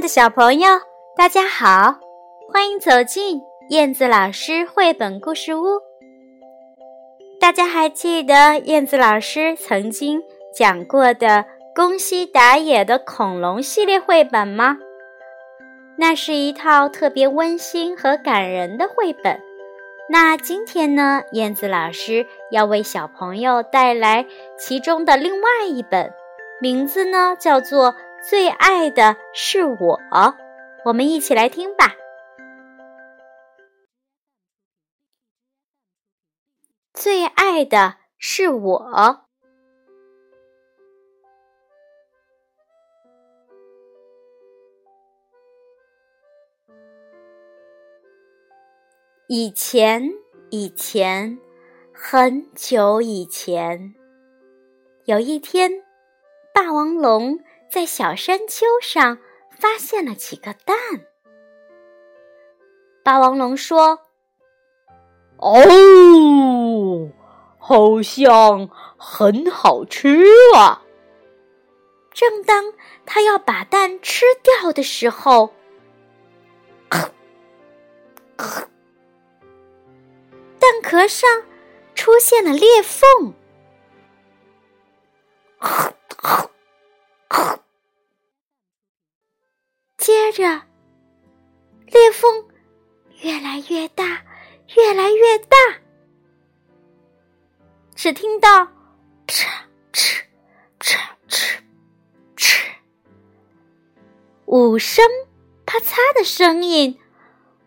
[0.00, 0.80] 的小朋友，
[1.14, 1.98] 大家好，
[2.50, 5.78] 欢迎走进燕子老师绘本故事屋。
[7.38, 10.22] 大家还记得燕子老师曾经
[10.56, 11.44] 讲过的
[11.74, 14.78] 宫西达也的恐龙系列绘本吗？
[15.98, 19.38] 那是一套特别温馨和感人的绘本。
[20.08, 24.24] 那今天呢，燕子老师要为小朋友带来
[24.58, 26.10] 其中的另外一本，
[26.58, 27.94] 名字呢叫做。
[28.22, 29.98] 最爱的是我，
[30.84, 31.94] 我们一起来听吧。
[36.92, 39.26] 最爱的是我。
[49.28, 50.10] 以前，
[50.50, 51.38] 以前，
[51.94, 53.94] 很久以前，
[55.06, 55.70] 有一天，
[56.52, 57.38] 霸王龙。
[57.70, 59.18] 在小山丘上
[59.50, 60.76] 发现了几个蛋。
[63.04, 64.00] 霸王龙说
[65.38, 67.10] ：“哦，
[67.58, 70.24] 好像很好吃
[70.56, 70.82] 啊！”
[72.12, 72.74] 正当
[73.06, 75.54] 他要把蛋吃掉的时候，
[80.58, 81.44] 蛋壳上
[81.94, 83.32] 出现了裂缝。
[89.96, 90.62] 接着，
[91.86, 92.48] 裂缝
[93.20, 94.24] 越来越大，
[94.76, 95.56] 越来越大。
[97.94, 98.64] 只听到
[99.28, 99.46] “哧
[99.92, 100.22] 哧
[100.80, 100.96] 哧
[101.28, 101.58] 哧
[102.36, 102.66] 哧”
[104.46, 105.04] 五声
[105.66, 106.98] 啪嚓的声音，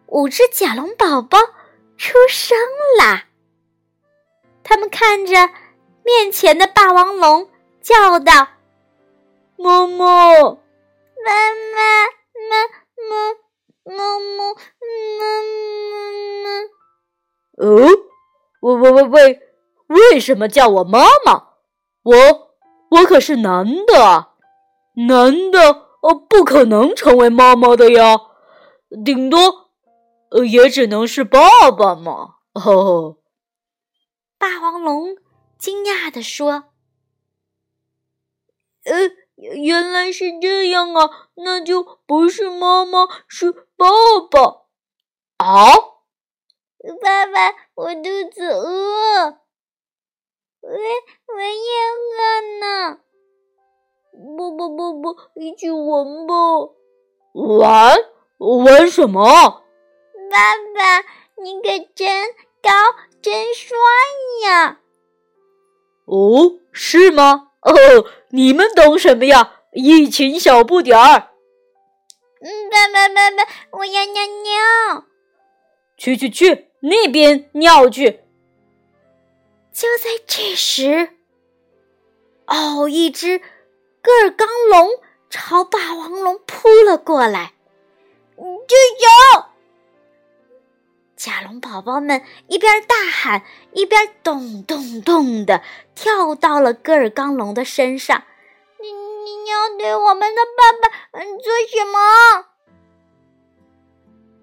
[0.07, 1.37] 五只甲龙宝宝
[1.97, 2.57] 出生
[2.99, 3.25] 啦！
[4.63, 5.49] 他们看着
[6.03, 7.49] 面前的霸王龙，
[7.81, 8.47] 叫道
[9.63, 10.59] ：“妈妈，妈妈！”
[12.43, 13.33] 妈妈
[13.85, 14.51] 妈妈
[15.19, 15.21] 妈
[16.43, 16.45] 妈
[17.57, 17.63] 哦，
[18.61, 19.41] 喂喂喂喂，
[19.87, 21.53] 为什么叫我妈妈？
[22.03, 22.15] 我
[22.89, 24.35] 我可是男的啊，
[25.07, 28.17] 男的哦，不可能成为妈妈的呀，
[29.05, 29.69] 顶多
[30.31, 32.35] 呃也只能是爸爸嘛。
[32.53, 33.17] 哦，
[34.37, 35.15] 霸王龙
[35.57, 36.65] 惊讶地说
[38.85, 43.87] ：“呃。”原来是这样啊，那就不是妈妈，是爸
[44.31, 44.65] 爸
[45.37, 45.71] 啊！
[47.01, 49.37] 爸爸，我肚子饿，
[50.61, 51.69] 我我也
[52.09, 52.99] 饿呢。
[54.37, 56.35] 不不不不，一起玩吧！
[57.33, 57.97] 玩
[58.37, 59.23] 玩什么？
[60.31, 60.99] 爸爸，
[61.41, 62.27] 你可真
[62.61, 62.69] 高，
[63.21, 63.75] 真帅
[64.45, 64.79] 呀！
[66.05, 67.51] 哦，是吗？
[67.61, 67.73] 哦，
[68.35, 69.59] 你们懂什么呀？
[69.73, 71.29] 一群小不点儿。
[72.41, 75.05] 嗯，爸爸，爸爸，我要尿尿。
[75.97, 78.21] 去去去，那边尿去。
[79.71, 81.09] 就在这时，
[82.47, 84.89] 哦，一只个儿刚龙
[85.29, 87.53] 朝霸王龙扑了过来，
[88.35, 88.75] 住
[89.35, 89.45] 手！
[91.63, 93.41] 宝宝们一边大喊，
[93.71, 95.63] 一边咚咚咚的
[95.95, 98.25] 跳到了戈尔刚龙的身上。
[98.81, 102.45] 你你要对我们的爸爸嗯做什么？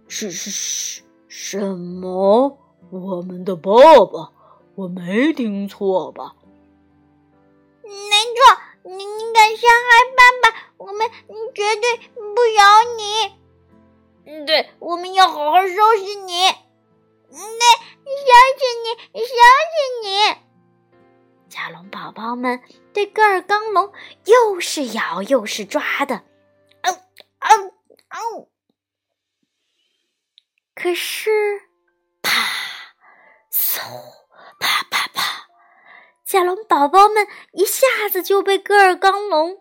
[0.09, 2.59] 是是是什么？
[2.91, 3.71] 我们的爸
[4.07, 4.33] 爸？
[4.75, 6.35] 我没听错吧？
[7.83, 11.11] 没错，你你敢伤害爸爸，我们
[11.55, 13.35] 绝对不饶你。
[14.25, 16.49] 嗯，对，我们要好好收拾你。
[17.31, 19.29] 那相信你，相
[19.73, 20.37] 信你。
[21.49, 23.93] 甲龙宝宝们对戈尔刚龙
[24.25, 26.25] 又是咬又是抓的，
[26.83, 26.93] 嗷
[27.39, 27.57] 嗷
[28.09, 28.49] 嗷！
[30.75, 31.31] 可是，
[32.23, 32.31] 啪，
[33.53, 33.81] 嗖，
[34.59, 35.49] 啪啪啪，
[36.25, 39.61] 甲龙宝宝们一下子就被戈尔刚龙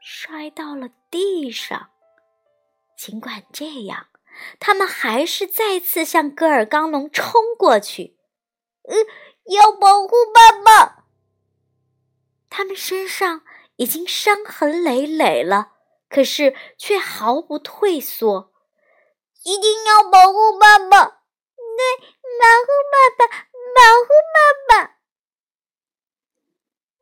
[0.00, 1.90] 摔到了地上。
[2.96, 4.06] 尽管这样。
[4.58, 8.16] 他们还是再次向戈尔刚龙冲过去，
[8.82, 8.96] 呃，
[9.46, 11.04] 要保护爸爸。
[12.48, 13.42] 他们身上
[13.76, 15.72] 已经伤痕累累了，
[16.08, 18.52] 可是却毫不退缩，
[19.44, 22.06] 一定要保护爸爸，对，
[22.40, 23.36] 保护爸爸，
[23.74, 24.96] 保护爸爸。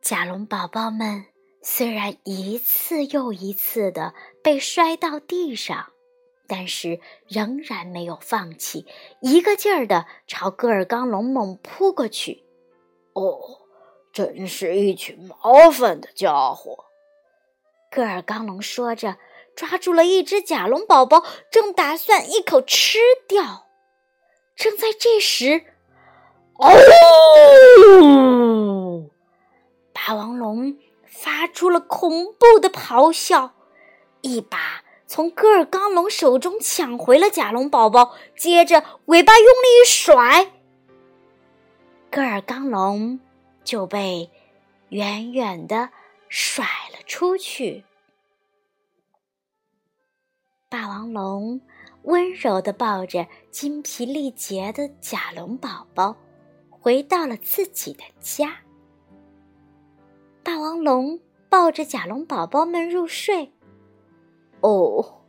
[0.02, 1.26] 甲龙宝宝们
[1.62, 5.93] 虽然一次又一次的被摔到地上。
[6.46, 8.86] 但是仍然没有放弃，
[9.20, 12.44] 一个劲儿的朝戈尔刚龙猛扑过去。
[13.14, 13.38] 哦，
[14.12, 16.84] 真是一群麻烦的家伙！
[17.90, 19.16] 戈尔刚龙说着，
[19.56, 23.66] 抓住了一只甲龙宝宝，正打算一口吃掉。
[24.56, 25.64] 正在这时，
[26.58, 26.70] 哦！
[29.92, 30.76] 霸王龙
[31.06, 33.54] 发出了恐怖的咆哮，
[34.20, 40.52] 一把从戈尔刚龙手中抢回了甲龙宝宝，接着尾巴用力一甩，
[42.10, 43.20] 戈尔刚龙
[43.62, 44.30] 就被
[44.88, 45.90] 远远的
[46.28, 47.84] 甩了出去。
[50.68, 51.60] 霸王龙
[52.02, 56.16] 温柔的抱着精疲力竭的甲龙宝宝，
[56.70, 58.56] 回到了自己的家。
[60.42, 63.52] 霸王龙抱着甲龙宝宝们入睡。
[64.64, 65.20] 哦，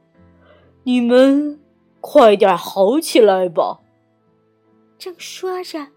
[0.83, 1.61] 你们
[1.99, 3.81] 快点好起来吧！
[4.97, 5.89] 正说着，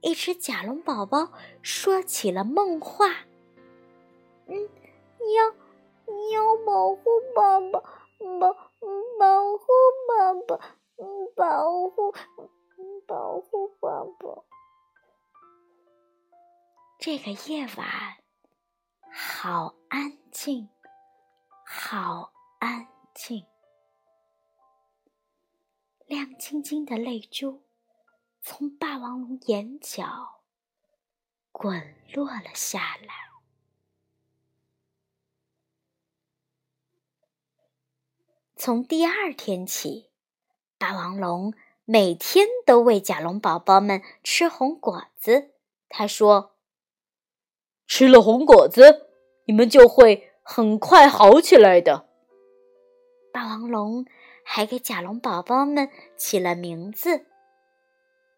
[0.00, 1.30] 一只甲龙宝宝
[1.62, 3.06] 说起了梦话
[4.50, 4.68] ：“嗯，
[5.36, 5.46] 要
[6.32, 7.04] 要保护
[7.36, 7.78] 爸爸，
[8.40, 8.52] 保
[9.16, 9.64] 保护
[10.08, 10.58] 爸爸，
[11.36, 12.12] 保护
[13.06, 14.42] 保护爸爸。”
[16.98, 17.86] 这个夜晚
[19.08, 20.68] 好安静，
[21.64, 22.31] 好
[22.62, 23.44] 安静，
[26.06, 27.64] 亮晶晶的泪珠
[28.40, 30.42] 从霸王龙眼角
[31.50, 33.32] 滚落了下来。
[38.54, 40.12] 从第二天起，
[40.78, 41.52] 霸王龙
[41.84, 45.50] 每天都喂甲龙宝宝们吃红果子。
[45.88, 46.54] 他说
[47.88, 49.08] ：“吃了红果子，
[49.46, 52.10] 你们就会很快好起来的。”
[53.42, 54.06] 霸王龙
[54.44, 57.26] 还给甲龙宝宝们起了名字：“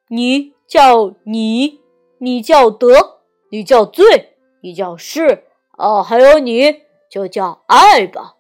[0.09, 1.83] 你叫你，
[2.17, 3.21] 你叫德，
[3.51, 5.45] 你叫醉，你叫是，
[5.77, 8.37] 哦，还有你就叫爱吧。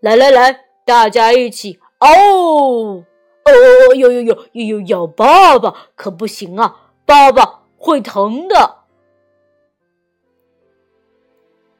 [0.00, 3.04] 来来来。”大家一起哦哦
[3.44, 3.94] 哦！
[3.94, 8.78] 有有有有有咬爸爸可不行啊，爸爸会疼的。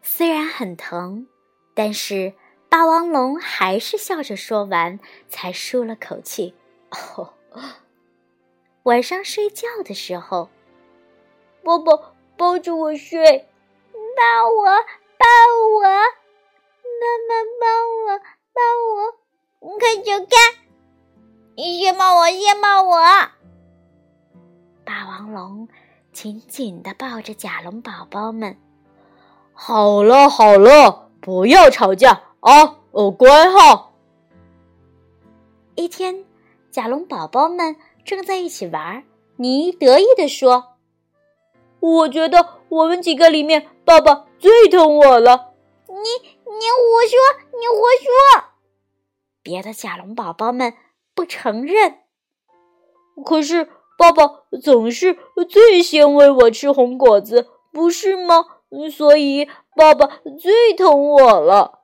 [0.01, 1.27] 虽然很疼，
[1.75, 2.35] 但是
[2.71, 6.55] 霸王龙还是笑着说完，才舒了口气。
[6.91, 7.35] 哦，
[8.85, 10.49] 晚上睡觉的时候，
[11.65, 13.49] 波波抱着我睡，
[13.93, 14.65] 抱我
[15.19, 15.27] 抱
[15.79, 17.67] 我，妈妈抱
[18.07, 18.21] 我。
[18.53, 18.61] 抱
[19.69, 20.29] 我，看就看，
[21.57, 22.99] 你先抱我，先抱我。
[24.85, 25.69] 霸王龙
[26.13, 28.57] 紧紧的抱着甲龙宝宝们。
[29.53, 32.79] 好了好了，不要吵架啊！
[32.91, 33.93] 哦，乖哈。
[35.75, 36.25] 一天，
[36.71, 39.05] 甲龙宝宝们正在一起玩，
[39.37, 40.75] 尼得意地说
[41.81, 45.55] ：“我觉得我们几个里面，爸爸最疼我了。”
[45.89, 46.41] 你。
[46.51, 47.19] 你胡说！
[47.59, 48.45] 你胡说！
[49.41, 50.75] 别的甲龙宝宝们
[51.15, 52.01] 不承认。
[53.25, 55.17] 可是爸爸总是
[55.49, 58.45] 最先喂我吃红果子，不是吗？
[58.93, 61.80] 所以爸爸最疼我了。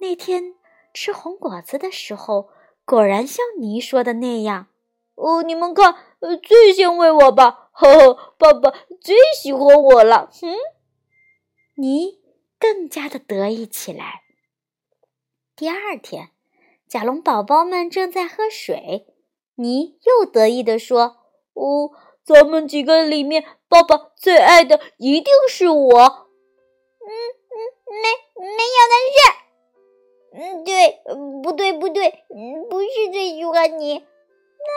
[0.00, 0.54] 那天
[0.94, 2.48] 吃红果子的时候，
[2.84, 4.68] 果然像你说的那样。
[5.14, 5.94] 哦，你们看，
[6.42, 7.70] 最先喂我吧！
[7.72, 10.30] 呵呵，爸爸最喜欢我了。
[10.32, 10.54] 哼，
[11.76, 12.24] 你。
[12.58, 14.22] 更加的得意起来。
[15.54, 16.30] 第二天，
[16.88, 19.06] 甲龙宝宝们正在喝水，
[19.56, 21.18] 你又得意的说
[21.52, 21.90] ：“哦，
[22.24, 26.00] 咱们几个里面，爸爸最爱的一定是我。
[26.00, 27.56] ”“嗯嗯，
[27.92, 28.08] 没
[28.40, 29.36] 没有的事。
[30.36, 31.00] ”“嗯，对，
[31.42, 32.24] 不对不对，
[32.70, 34.70] 不是最喜欢你，那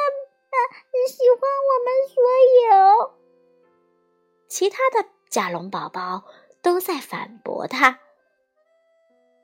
[0.51, 1.39] 那喜欢
[1.69, 2.23] 我们所
[2.69, 3.11] 有
[4.47, 6.23] 其他的甲龙宝宝。”
[6.61, 8.01] 都在反驳他。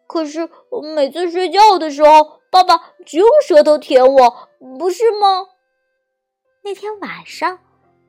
[0.05, 5.47] 可是我每次睡觉的时候，爸爸只用舌头舔我，不是吗？
[6.61, 7.59] 那天晚上，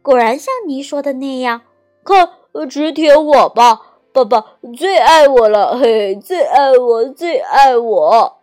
[0.03, 1.63] 果然像你说的那样，
[2.05, 2.37] 看，
[2.69, 8.39] 只舔我吧，爸爸最爱我了，嘿，最爱我，最爱我。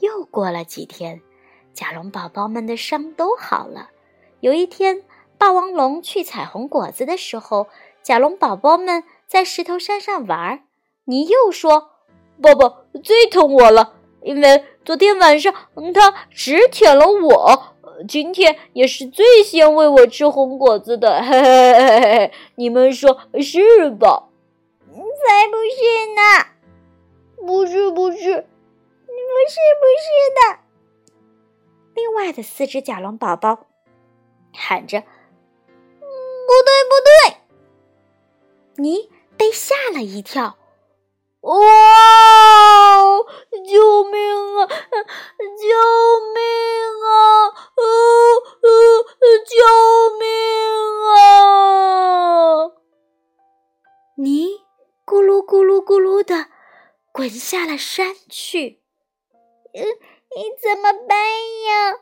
[0.00, 1.22] 又过了几天，
[1.72, 3.88] 甲龙宝宝们的伤都好了。
[4.40, 5.04] 有一天。
[5.38, 7.68] 霸王龙去采红果子的时候，
[8.02, 10.64] 甲龙宝宝们在石头山上玩。
[11.04, 11.90] 你又说
[12.42, 15.52] ：“爸爸最疼我了，因为昨天晚上
[15.94, 17.75] 他只舔了我，
[18.08, 24.28] 今天也是最先喂我吃红果子的。”嘿嘿嘿嘿嘿，你们说是吧？
[24.88, 25.80] 才不是
[26.14, 26.46] 呢！
[27.46, 30.58] 不是不是，不是不是的。
[31.94, 33.66] 另外的四只甲龙宝宝
[34.52, 35.00] 喊着。
[35.00, 37.38] 不对，不对！
[38.76, 40.56] 你被吓了一跳。
[41.46, 41.54] 哇！
[43.64, 44.66] 救命啊！
[44.66, 45.68] 救
[46.34, 46.42] 命
[47.04, 47.14] 啊！
[47.76, 47.82] 呃
[48.62, 48.68] 呃，
[49.46, 49.54] 救
[50.18, 50.26] 命
[51.14, 51.16] 啊！
[54.16, 54.60] 泥
[55.06, 56.48] 咕噜咕噜咕噜的
[57.12, 58.82] 滚下了山去。
[59.72, 59.84] 嗯，
[60.34, 61.16] 你怎么办
[61.68, 62.00] 呀？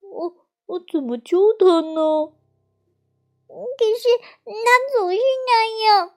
[0.00, 2.32] 我我怎么救他呢？
[3.48, 4.08] 可是
[4.46, 4.52] 他
[4.96, 6.14] 总是那样。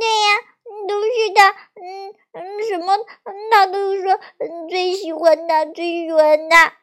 [0.00, 0.51] 对呀。
[0.88, 2.96] 都是他，嗯嗯，什么
[3.50, 4.18] 他都说
[4.68, 6.78] 最喜欢他，最喜欢他。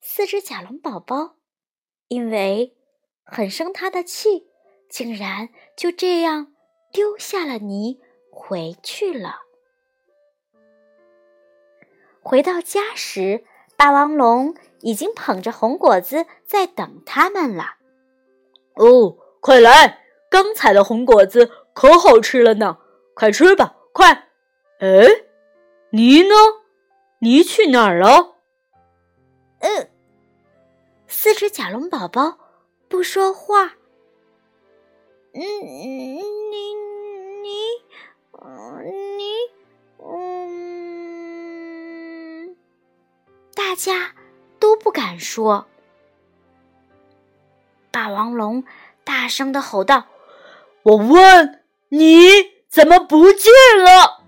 [0.00, 1.36] 四只甲龙宝宝
[2.08, 2.76] 因为
[3.24, 4.48] 很生他的气，
[4.88, 6.54] 竟然就这样
[6.92, 8.00] 丢下了泥
[8.30, 9.40] 回去了。
[12.22, 13.44] 回到家时，
[13.76, 17.76] 霸王龙已经捧着红果子在等他们了。
[18.74, 20.04] 哦，快来！
[20.30, 21.50] 刚采的红果子。
[21.80, 22.76] 可好吃了呢，
[23.14, 24.28] 快吃吧，快！
[24.80, 25.06] 哎，
[25.92, 26.34] 你呢？
[27.20, 28.36] 你去哪儿了？
[29.60, 29.88] 嗯，
[31.06, 32.36] 四只甲龙宝宝
[32.86, 33.76] 不说话。
[35.32, 36.20] 嗯，你
[36.50, 36.74] 你
[37.40, 37.48] 你，
[40.04, 42.54] 嗯，
[43.54, 44.14] 大家
[44.58, 45.66] 都不敢说。
[47.90, 48.64] 霸王龙
[49.02, 50.08] 大声的吼道
[50.84, 51.56] ：“我问。”
[51.90, 52.08] 你
[52.68, 53.52] 怎么不见
[53.84, 54.24] 了？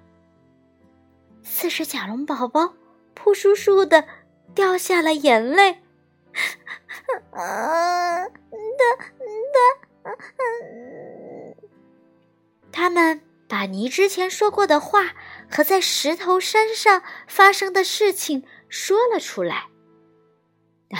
[1.43, 2.75] 四只甲龙宝宝
[3.15, 4.05] 扑簌簌的
[4.55, 5.83] 掉下了眼泪。
[7.33, 8.31] 啊，他
[10.03, 10.11] 他，
[12.73, 15.13] 他们把你之前说过的话
[15.49, 19.67] 和在石头山上发生的事情说了出来。
[20.91, 20.99] 哎，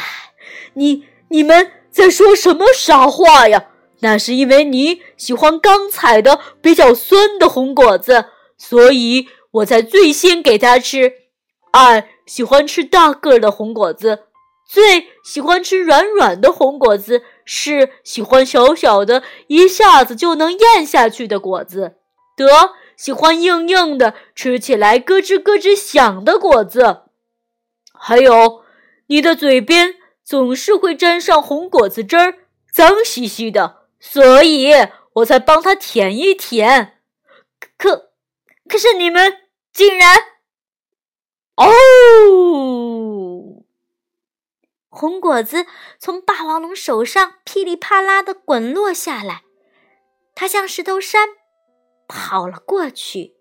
[0.75, 3.72] 你你们在说什么傻话呀？
[4.03, 8.27] 那是因为你喜欢刚采的比较酸的红果子，
[8.59, 11.15] 所以我才最先给它吃。
[11.71, 14.25] 爱喜欢吃大个的红果子，
[14.69, 21.97] 最喜欢吃软软的红果子，是喜欢小小的、一下子就能咽下去的果子。
[22.37, 22.47] 得
[22.97, 27.03] 喜欢硬硬的、吃起来咯吱咯吱响的果子。
[27.93, 28.63] 还有，
[29.07, 29.95] 你的嘴边
[30.25, 32.35] 总是会沾上红果子汁儿，
[32.73, 33.82] 脏兮兮的。
[34.05, 34.73] 所以
[35.13, 37.01] 我才帮他舔一舔，
[37.79, 38.11] 可
[38.69, 40.19] 可是你们竟然……
[41.55, 41.69] 哦！
[44.89, 45.67] 红果子
[46.01, 49.45] 从霸王龙手上噼里啪啦的滚落下来，
[50.35, 51.29] 他向石头山
[52.09, 53.37] 跑了过去。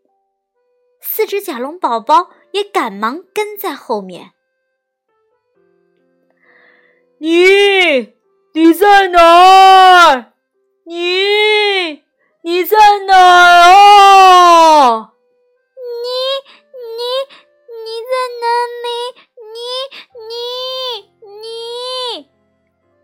[1.01, 4.33] 四只甲龙宝宝也赶忙跟在后面。
[7.17, 8.13] 你
[8.53, 10.30] 你在哪儿？
[10.91, 12.03] 你
[12.41, 12.75] 你在
[13.07, 15.13] 哪儿啊？
[16.03, 16.07] 你
[16.75, 16.99] 你
[17.85, 18.45] 你在哪
[18.83, 18.87] 里？
[19.53, 19.55] 你
[20.27, 20.35] 你
[21.39, 22.27] 你！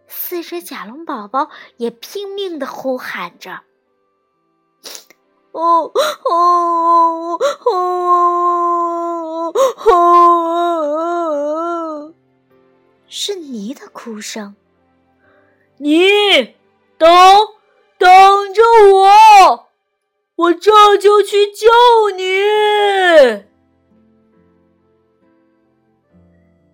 [0.05, 3.61] 四只甲龙宝宝也拼命的呼喊着
[5.53, 5.93] ：“哦
[6.25, 9.53] 哦哦
[9.85, 12.13] 哦！”
[13.07, 14.57] 是你的哭声，
[15.77, 16.53] 你
[16.97, 17.07] 等。
[17.97, 18.61] 等着
[18.93, 19.69] 我，
[20.35, 21.67] 我这就去救
[22.15, 23.45] 你。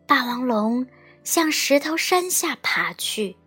[0.06, 0.86] 霸王龙
[1.24, 3.38] 向石头山下爬去，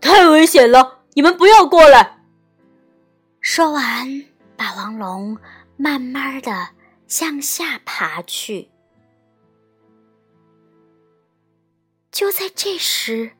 [0.00, 1.00] 太危险了！
[1.14, 2.18] 你们不要过来。
[3.40, 4.24] 说完，
[4.56, 5.38] 霸王龙
[5.76, 6.68] 慢慢的
[7.06, 8.70] 向下爬去。
[12.12, 13.32] 就在这时，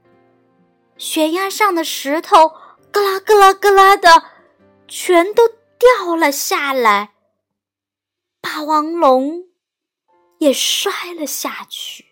[0.96, 2.52] 悬崖上的石头。
[2.98, 4.24] 咯啦咯啦咯啦的，
[4.88, 7.12] 全都掉了下来。
[8.40, 9.44] 霸王龙
[10.38, 12.06] 也摔了下去。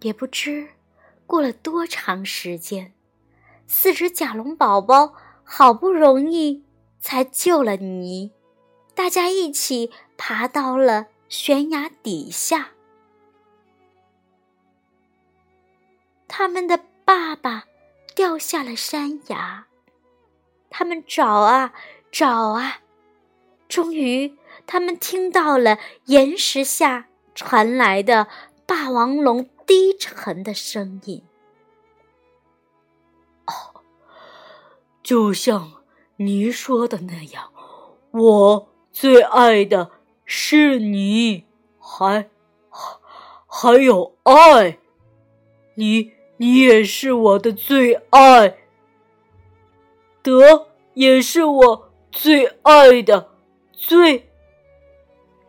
[0.00, 0.68] 也不知
[1.26, 2.94] 过了多长时间。
[3.76, 6.64] 四只甲龙宝宝好不容易
[7.00, 8.30] 才救了你，
[8.94, 12.70] 大家一起爬到了悬崖底下。
[16.28, 17.64] 他们的爸爸
[18.14, 19.66] 掉下了山崖，
[20.70, 21.74] 他们找啊
[22.12, 22.78] 找啊，
[23.68, 28.28] 终于他们听到了岩石下传来的
[28.64, 31.24] 霸王龙低沉的声音。
[35.04, 35.70] 就像
[36.16, 37.52] 你说的那样，
[38.10, 39.90] 我最爱的
[40.24, 41.44] 是你，
[41.78, 42.30] 还
[43.46, 44.78] 还有爱，
[45.74, 48.56] 你你也是我的最爱，
[50.22, 53.28] 德也是我最爱的，
[53.72, 54.30] 最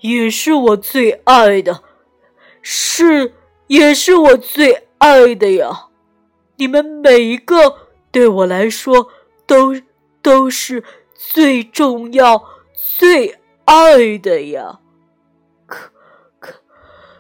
[0.02, 1.82] 也是我最爱的，
[2.62, 3.36] 是
[3.68, 5.88] 也是我最爱的呀。
[6.58, 9.10] 你们每一个对我来说
[9.46, 9.76] 都
[10.22, 10.84] 都是
[11.14, 14.80] 最重要、最爱的呀。
[15.66, 15.92] 可
[16.40, 16.54] 可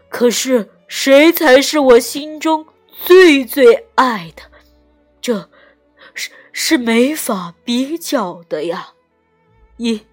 [0.10, 4.44] 可是，谁才是我心中最最爱的？
[5.22, 5.50] 这
[6.14, 8.94] 是是没法比较的呀。
[9.78, 10.06] 因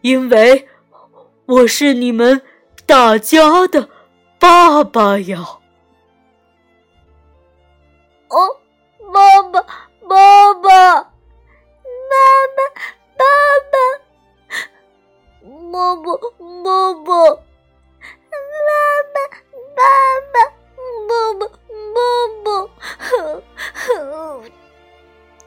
[0.00, 0.68] 因为
[1.46, 2.42] 我是你们
[2.86, 3.90] 大家的
[4.38, 5.58] 爸爸呀。
[8.28, 8.61] 哦，
[10.12, 11.00] 爸爸、妈
[12.54, 12.60] 妈、
[13.16, 13.24] 爸
[13.72, 13.74] 爸、
[15.40, 17.32] 摸摸、摸摸、
[18.28, 18.68] 妈妈、
[19.74, 19.80] 爸
[20.30, 20.36] 爸、
[21.08, 21.48] 摸摸、
[21.94, 21.96] 摸
[22.44, 22.68] 摸。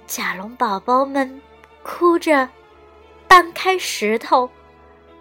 [0.08, 1.40] 甲龙宝宝们
[1.84, 2.50] 哭着
[3.28, 4.50] 搬开石头，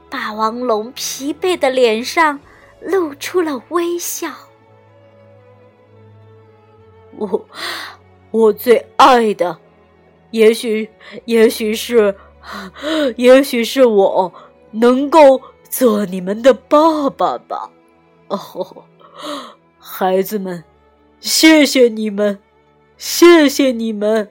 [0.08, 2.40] 霸王龙疲惫的脸上
[2.80, 4.30] 露出了微笑。
[8.34, 9.56] 我最爱的，
[10.32, 10.90] 也许，
[11.24, 12.16] 也许是，
[13.14, 14.32] 也许是我
[14.72, 17.70] 能够做你们的爸爸吧。
[18.26, 18.84] 哦，
[19.78, 20.64] 孩子们，
[21.20, 22.40] 谢谢你们，
[22.98, 24.28] 谢谢你们，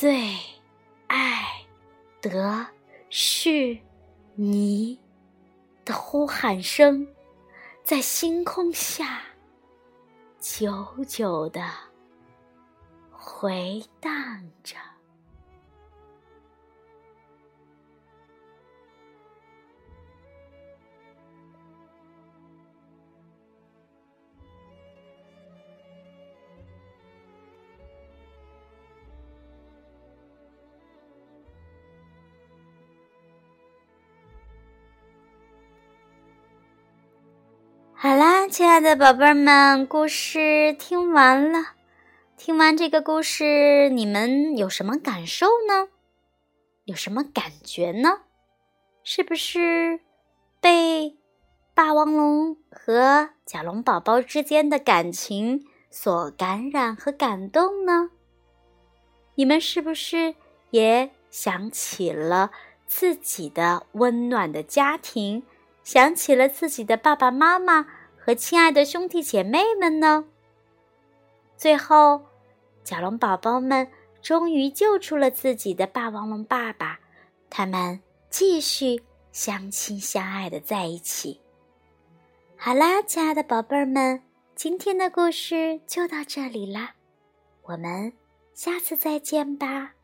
[0.00, 0.30] 最
[1.08, 1.66] 爱
[2.22, 2.64] 的
[3.10, 3.76] 是
[4.36, 4.96] 你
[5.84, 7.04] 的呼喊声，
[7.82, 9.20] 在星空下
[10.38, 11.68] 久久的
[13.10, 14.76] 回荡着。
[38.00, 41.72] 好啦，亲爱的宝贝儿们，故事听完了。
[42.36, 45.88] 听完这个故事，你们有什么感受呢？
[46.84, 48.20] 有什么感觉呢？
[49.02, 49.98] 是不是
[50.60, 51.16] 被
[51.74, 58.10] 霸王龙和甲龙宝宝之间的感情所感染和感动呢？
[59.34, 60.36] 你们是不是
[60.70, 62.52] 也想起了
[62.86, 65.42] 自己的温暖的家庭？
[65.88, 67.86] 想起了自己的爸爸妈妈
[68.18, 70.26] 和亲爱的兄弟姐妹们呢。
[71.56, 72.26] 最后，
[72.84, 73.88] 甲龙宝宝们
[74.20, 77.00] 终于救出了自己的霸王龙爸爸，
[77.48, 77.98] 他们
[78.28, 81.40] 继续相亲相爱的在一起。
[82.58, 84.22] 好啦，亲爱的宝贝儿们，
[84.54, 86.96] 今天的故事就到这里啦，
[87.62, 88.12] 我们
[88.52, 89.94] 下次再见吧。